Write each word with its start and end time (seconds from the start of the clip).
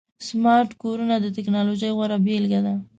سمارټ 0.27 0.69
کورونه 0.81 1.15
د 1.19 1.25
ټکنالوژۍ 1.35 1.89
غوره 1.97 2.17
بيلګه 2.25 2.59
ده. 2.65 2.73